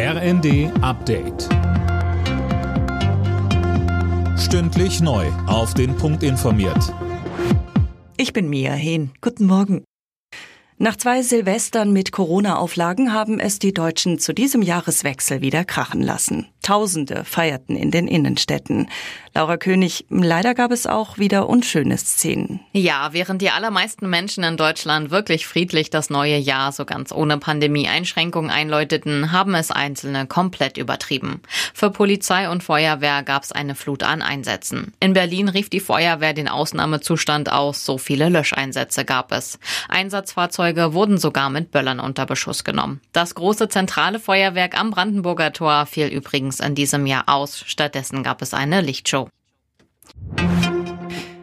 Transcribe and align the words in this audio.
RND 0.00 0.70
Update. 0.80 1.48
Stündlich 4.38 5.00
neu. 5.00 5.26
Auf 5.48 5.74
den 5.74 5.96
Punkt 5.96 6.22
informiert. 6.22 6.94
Ich 8.16 8.32
bin 8.32 8.48
Mia 8.48 8.74
Hehn. 8.74 9.10
Guten 9.20 9.46
Morgen. 9.46 9.82
Nach 10.76 10.94
zwei 10.94 11.22
Silvestern 11.22 11.92
mit 11.92 12.12
Corona-Auflagen 12.12 13.12
haben 13.12 13.40
es 13.40 13.58
die 13.58 13.74
Deutschen 13.74 14.20
zu 14.20 14.32
diesem 14.32 14.62
Jahreswechsel 14.62 15.40
wieder 15.40 15.64
krachen 15.64 16.00
lassen. 16.00 16.46
Tausende 16.68 17.24
feierten 17.24 17.76
in 17.76 17.90
den 17.90 18.06
Innenstädten. 18.06 18.90
Laura 19.34 19.56
König, 19.56 20.04
leider 20.10 20.54
gab 20.54 20.70
es 20.70 20.86
auch 20.86 21.16
wieder 21.16 21.48
unschöne 21.48 21.96
Szenen. 21.96 22.60
Ja, 22.72 23.10
während 23.12 23.40
die 23.40 23.50
allermeisten 23.50 24.10
Menschen 24.10 24.44
in 24.44 24.58
Deutschland 24.58 25.10
wirklich 25.10 25.46
friedlich 25.46 25.88
das 25.88 26.10
neue 26.10 26.36
Jahr 26.36 26.72
so 26.72 26.84
ganz 26.84 27.10
ohne 27.10 27.38
Pandemie-Einschränkungen 27.38 28.50
einläuteten, 28.50 29.32
haben 29.32 29.54
es 29.54 29.70
Einzelne 29.70 30.26
komplett 30.26 30.76
übertrieben. 30.76 31.40
Für 31.72 31.90
Polizei 31.90 32.50
und 32.50 32.62
Feuerwehr 32.62 33.22
gab 33.22 33.44
es 33.44 33.52
eine 33.52 33.74
Flut 33.74 34.02
an 34.02 34.20
Einsätzen. 34.20 34.92
In 35.00 35.14
Berlin 35.14 35.48
rief 35.48 35.70
die 35.70 35.80
Feuerwehr 35.80 36.34
den 36.34 36.48
Ausnahmezustand 36.48 37.50
aus, 37.50 37.84
so 37.84 37.96
viele 37.96 38.28
Löscheinsätze 38.28 39.06
gab 39.06 39.32
es. 39.32 39.58
Einsatzfahrzeuge 39.88 40.92
wurden 40.92 41.16
sogar 41.16 41.48
mit 41.48 41.70
Böllern 41.70 42.00
unter 42.00 42.26
Beschuss 42.26 42.64
genommen. 42.64 43.00
Das 43.12 43.34
große 43.34 43.68
zentrale 43.68 44.18
Feuerwerk 44.18 44.78
am 44.78 44.90
Brandenburger 44.90 45.52
Tor 45.52 45.86
fiel 45.86 46.08
übrigens 46.08 46.57
in 46.60 46.74
diesem 46.74 47.06
Jahr 47.06 47.24
aus. 47.26 47.64
Stattdessen 47.66 48.22
gab 48.22 48.42
es 48.42 48.54
eine 48.54 48.80
Lichtshow. 48.80 49.28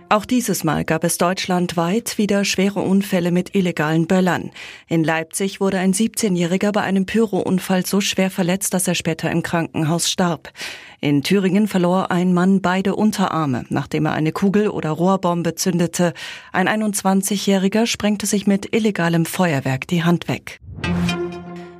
Auch 0.08 0.26
dieses 0.26 0.64
Mal 0.64 0.86
gab 0.86 1.04
es 1.04 1.18
deutschlandweit 1.18 2.20
wieder 2.20 2.46
schwere 2.46 2.80
Unfälle 2.80 3.32
mit 3.32 3.56
illegalen 3.56 4.06
Böllern. 4.06 4.52
In 4.88 5.04
Leipzig 5.04 5.60
wurde 5.60 5.80
ein 5.80 5.94
17-Jähriger 5.94 6.72
bei 6.72 6.82
einem 6.82 7.08
Pyrounfall 7.08 7.86
so 7.86 8.02
schwer 8.02 8.30
verletzt, 8.30 8.76
dass 8.76 8.88
er 8.88 8.94
später 8.94 9.32
im 9.32 9.42
Krankenhaus 9.42 10.10
starb. 10.10 10.54
In 11.02 11.24
Thüringen 11.24 11.68
verlor 11.68 12.12
ein 12.12 12.34
Mann 12.34 12.62
beide 12.62 12.96
Unterarme, 12.96 13.66
nachdem 13.70 14.06
er 14.06 14.14
eine 14.14 14.32
Kugel- 14.32 14.70
oder 14.70 14.92
Rohrbombe 14.92 15.56
zündete. 15.56 16.14
Ein 16.54 16.70
21-Jähriger 16.70 17.88
sprengte 17.88 18.28
sich 18.28 18.46
mit 18.46 18.76
illegalem 18.76 19.26
Feuerwerk 19.26 19.88
die 19.88 20.04
Hand 20.04 20.28
weg. 20.28 20.60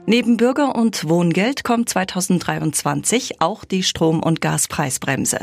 Neben 0.08 0.38
Bürger- 0.38 0.76
und 0.76 1.10
Wohngeld 1.10 1.64
kommt 1.64 1.90
2023 1.90 3.42
auch 3.42 3.66
die 3.66 3.82
Strom- 3.82 4.22
und 4.22 4.40
Gaspreisbremse. 4.40 5.40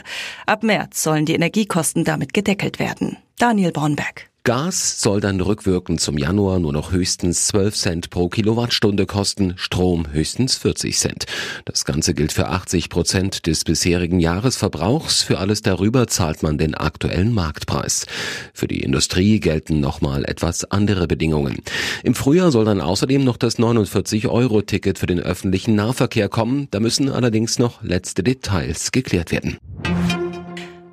Ab 0.46 0.62
März 0.62 1.02
sollen 1.02 1.26
die 1.26 1.34
Energiekosten 1.34 2.04
damit 2.04 2.32
gedeckelt 2.32 2.78
werden. 2.78 3.16
Daniel 3.38 3.72
Bornberg. 3.72 4.31
Gas 4.44 5.00
soll 5.00 5.20
dann 5.20 5.40
rückwirkend 5.40 6.00
zum 6.00 6.18
Januar 6.18 6.58
nur 6.58 6.72
noch 6.72 6.90
höchstens 6.90 7.46
12 7.46 7.76
Cent 7.76 8.10
pro 8.10 8.28
Kilowattstunde 8.28 9.06
kosten, 9.06 9.54
Strom 9.54 10.10
höchstens 10.10 10.56
40 10.56 10.98
Cent. 10.98 11.26
Das 11.64 11.84
Ganze 11.84 12.12
gilt 12.12 12.32
für 12.32 12.48
80 12.48 12.88
Prozent 12.88 13.46
des 13.46 13.62
bisherigen 13.62 14.18
Jahresverbrauchs. 14.18 15.22
Für 15.22 15.38
alles 15.38 15.62
darüber 15.62 16.08
zahlt 16.08 16.42
man 16.42 16.58
den 16.58 16.74
aktuellen 16.74 17.32
Marktpreis. 17.32 18.06
Für 18.52 18.66
die 18.66 18.80
Industrie 18.80 19.38
gelten 19.38 19.78
nochmal 19.78 20.24
etwas 20.24 20.64
andere 20.64 21.06
Bedingungen. 21.06 21.62
Im 22.02 22.16
Frühjahr 22.16 22.50
soll 22.50 22.64
dann 22.64 22.80
außerdem 22.80 23.22
noch 23.22 23.36
das 23.36 23.60
49-Euro-Ticket 23.60 24.98
für 24.98 25.06
den 25.06 25.20
öffentlichen 25.20 25.76
Nahverkehr 25.76 26.28
kommen. 26.28 26.66
Da 26.72 26.80
müssen 26.80 27.08
allerdings 27.08 27.60
noch 27.60 27.80
letzte 27.84 28.24
Details 28.24 28.90
geklärt 28.90 29.30
werden. 29.30 29.58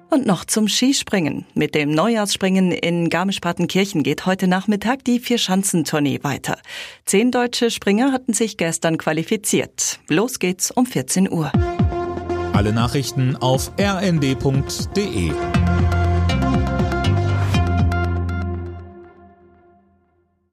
Und 0.09 0.25
noch 0.25 0.45
zum 0.45 0.67
Skispringen. 0.67 1.45
Mit 1.53 1.75
dem 1.75 1.91
Neujahrsspringen 1.91 2.71
in 2.71 3.09
Garmisch-Partenkirchen 3.09 4.01
geht 4.01 4.25
heute 4.25 4.47
Nachmittag 4.47 5.03
die 5.03 5.19
Vierschanzentournee 5.19 6.19
weiter. 6.23 6.57
Zehn 7.05 7.29
deutsche 7.29 7.69
Springer 7.69 8.11
hatten 8.11 8.33
sich 8.33 8.57
gestern 8.57 8.97
qualifiziert. 8.97 9.99
Los 10.07 10.39
geht's 10.39 10.71
um 10.71 10.87
14 10.87 11.31
Uhr. 11.31 11.51
Alle 12.53 12.73
Nachrichten 12.73 13.35
auf 13.35 13.71
rnd.de 13.79 15.31